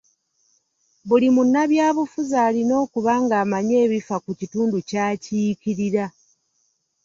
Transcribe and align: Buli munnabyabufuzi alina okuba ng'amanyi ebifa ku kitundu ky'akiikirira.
Buli 1.07 1.27
munnabyabufuzi 1.35 2.35
alina 2.47 2.73
okuba 2.83 3.13
ng'amanyi 3.23 3.73
ebifa 3.85 4.15
ku 4.23 4.31
kitundu 4.39 4.77
ky'akiikirira. 4.89 6.05